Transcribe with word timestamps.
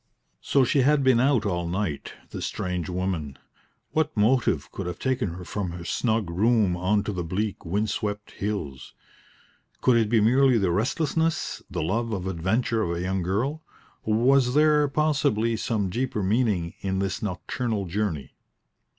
So 0.41 0.63
she 0.63 0.79
had 0.81 1.03
been 1.03 1.19
out 1.19 1.45
all 1.45 1.67
night, 1.67 2.13
this 2.31 2.47
strange 2.47 2.89
woman. 2.89 3.37
What 3.91 4.17
motive 4.17 4.71
could 4.71 4.87
have 4.87 4.97
taken 4.97 5.33
her 5.35 5.45
from 5.45 5.73
her 5.73 5.85
snug 5.85 6.27
room 6.31 6.75
on 6.75 7.03
to 7.03 7.13
the 7.13 7.23
bleak, 7.23 7.63
wind 7.67 7.87
swept 7.91 8.31
hills? 8.31 8.95
Could 9.79 9.97
it 9.97 10.09
be 10.09 10.19
merely 10.19 10.57
the 10.57 10.71
restlessness, 10.71 11.61
the 11.69 11.83
love 11.83 12.13
of 12.13 12.25
adventure 12.25 12.81
of 12.81 12.97
a 12.97 13.01
young 13.01 13.21
girl? 13.21 13.61
Or 14.01 14.15
was 14.17 14.55
there, 14.55 14.87
possibly, 14.87 15.55
some 15.55 15.91
deeper 15.91 16.23
meaning 16.23 16.73
in 16.79 16.97
this 16.97 17.21
nocturnal 17.21 17.85
journey? 17.85 18.33